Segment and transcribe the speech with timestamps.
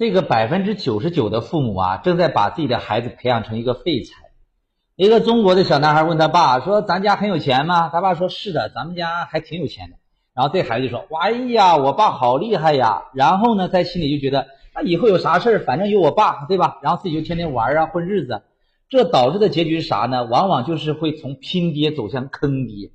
[0.00, 4.14] 这个百分之九十九的父母啊，正在把自己的孩子培养成一个废材。
[4.96, 9.96] 一个中国的小男孩问他爸说：“咱家很有钱吗？”他爸说：“是的，咱们家还挺有钱的。”
[10.34, 16.78] 然后这孩子就说：“哇哎呀，我爸好厉害呀！”然后呢，在心里就觉得，那以后有啥事儿，反正有我爸，对吧？
[16.80, 18.40] 然后自己就天天玩啊，混日子。
[18.88, 20.24] 这导致的结局是啥呢？
[20.24, 22.90] 往往就是会从拼爹走向坑爹。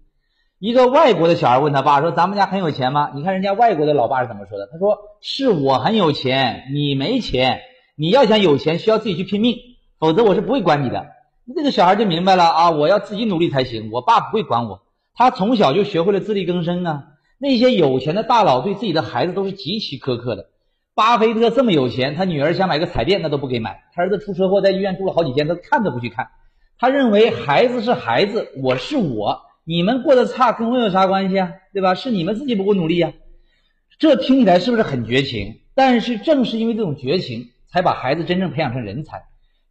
[0.60, 4.68] 一个外国的小孩问他爸说：“咱们家很有钱吗？”你看人家外国的老爸是怎么说的？
[4.72, 7.60] 他说：“是我很有钱，你没钱。
[7.98, 9.58] 你要想有钱，需要自己去拼命，
[10.00, 11.08] 否则我是不会管你的。”
[11.56, 14.82] 这个小孩就明白了啊，我要自己努力才行，我爸不会管我。
[15.14, 17.04] 他从小就学会了自力更生啊。
[17.38, 20.48] 那些有钱的大佬对自己的孩子都是极其苛刻的。
[20.96, 23.84] 巴菲特这么有钱，他女儿想买个彩电，那都不给买。
[23.94, 26.30] 他儿子出车祸在医院住了好几天，他看都不去看。
[26.80, 29.45] 他认为孩子是孩子，我是我。
[29.68, 31.52] 你们过得差跟我有啥关系啊？
[31.74, 31.96] 对吧？
[31.96, 33.14] 是你们自己不够努力呀。
[33.98, 35.62] 这听起来是不是很绝情？
[35.74, 39.24] 但是正是因为这种绝情，才把孩子真正培养成人才。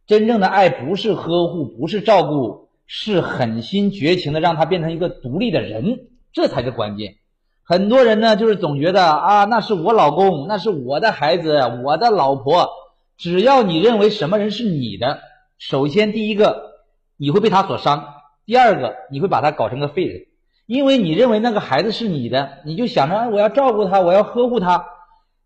[0.05, 7.15] 真正的爱不是呵护，不是照顾，是狠心绝情的让他变成一个独立的人，这才是关键。
[7.63, 12.69] 很多人呢，就是总觉得啊，那是我老公，那是我的孩子，我的老婆。
[13.17, 15.21] 只要你认为什么人是你的，
[15.57, 16.81] 首先第一个，
[17.15, 18.05] 你会被他所伤。
[18.45, 20.21] 第二个，你会把他搞成个废人，
[20.67, 24.85] 因为你认为那个孩子是你的，你就想着，哎，我要照顾他，我要呵护他。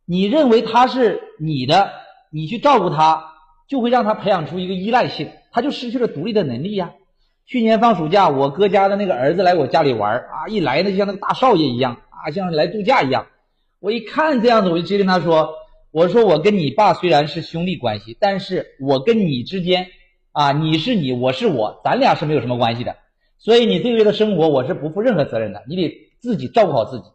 [0.06, 1.92] 你认为他是你的，
[2.30, 3.24] 你去照顾他，
[3.70, 6.92] 就会让他培养出一个依赖性，他就失去了独立的能力呀。
[7.46, 13.28] 去年放暑假，我哥家的那个儿子来我家里玩啊，一来呢就像那个大少爷一样啊，像来度假一样。
[13.80, 15.54] 我一看这样子，我就直接跟他说
[15.92, 19.88] ：“我说我跟你爸虽然是兄弟关系，但是我跟你之间。”
[20.32, 22.96] 啊，你是你，我是我，咱俩是没有什么关系的，
[23.40, 25.92] 所以你这个月的生活我是不负任何责任的，你得
[26.22, 27.06] 自己照顾好自己。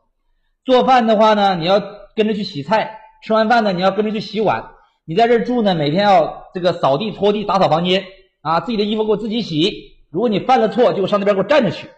[0.64, 1.80] 做饭的话呢，你要
[2.16, 4.70] 跟着去洗菜；吃完饭呢，你要跟着去洗碗。
[5.06, 8.04] 你在这住呢，每天要这个扫地、拖地、打扫房间
[8.40, 9.94] 啊，自己的衣服给我自己洗。
[10.10, 11.88] 如果你犯了错，就上那边给我站着去。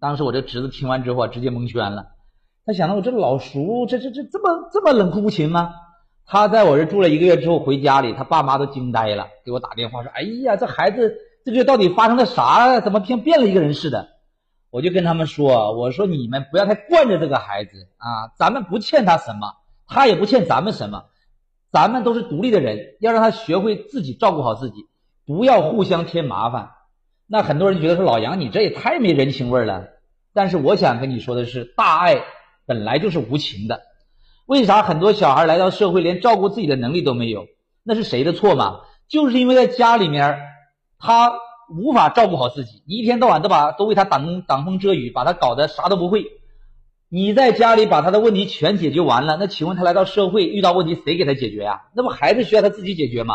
[0.00, 2.06] 当时我这侄子听完之后直接蒙圈了，
[2.64, 5.72] 他想到我这老叔，这这这这么这么冷酷无情吗？
[6.26, 12.80] 他在我这住了一个月之后回家里，他爸妈都惊呆了，给我打电话说：“哎呀，这孩子这个月到底发生了啥？
[12.80, 14.08] 怎么像变了一个人似的？”
[14.70, 19.54] 我就跟他们说：“我说你们不要太惯着这个孩子啊，咱们不欠他什么，
[19.86, 21.04] 他也不欠咱们什么，
[21.70, 24.88] 咱们都是独立的人，要让他学会自己照顾好自己，
[25.24, 26.70] 不要互相添麻烦。”
[27.28, 29.86] 那很多人觉得说：“老杨，你这也太没人情味了。”
[30.34, 32.22] 但是我想跟你说的是，大爱
[32.66, 33.80] 本来就是无情的。
[34.46, 37.46] 为啥很多小孩来到社会连照顾自己的能力都没有？
[37.82, 38.80] 那是谁的错吗？
[39.08, 40.38] 就是因为在家里面，
[40.98, 41.32] 他
[41.68, 46.24] 无法照顾好自己，你一天到晚都把都为他挡挡风遮雨，把他搞得啥都不会。
[47.08, 51.82] 你在家里把他的问题全解决完了，那请问他来到社会遇到问题谁给他解决呀？
[51.94, 53.34] 那不还是需要他自己解决吗？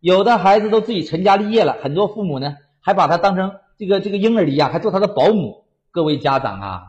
[0.00, 5.64] 有的孩子都自己成家立业了，很多父母呢还把他当成这个这个婴儿一样，还做他的保姆。
[5.92, 6.82] 各位家长啊！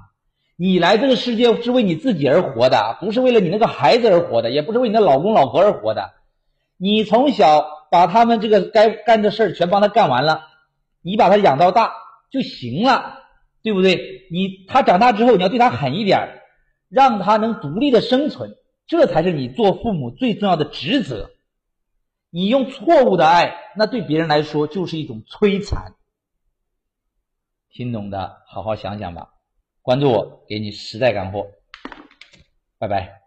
[0.63, 6.13] 你来这个世界是为你自己而活的，不是为了你那个孩子而活的，也不是为你的老公老婆而活的。
[6.77, 10.47] 你从小把他们这个该干的事儿全帮他干完了，
[11.01, 11.91] 你把他养到大
[12.31, 13.19] 就行了，
[13.61, 14.25] 对不对？
[14.31, 16.41] 你他长大之后，你要对他狠一点，
[16.87, 18.55] 让他能独立的生存，
[18.87, 21.31] 这才是你做父母最重要的职责。
[22.29, 25.95] 你用错误的爱，那对别人来说就是一种摧残。
[27.69, 29.31] 听懂的，好好想想吧。
[29.83, 31.45] 关注我，给你实在干货，
[32.79, 33.22] 拜拜。